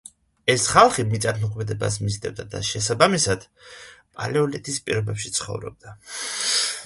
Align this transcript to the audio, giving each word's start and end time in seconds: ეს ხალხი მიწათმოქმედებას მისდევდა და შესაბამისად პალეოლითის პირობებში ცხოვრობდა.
ეს 0.51 0.63
ხალხი 0.75 1.03
მიწათმოქმედებას 1.09 1.97
მისდევდა 2.05 2.45
და 2.55 2.61
შესაბამისად 2.69 3.45
პალეოლითის 4.21 4.83
პირობებში 4.87 5.33
ცხოვრობდა. 5.39 5.97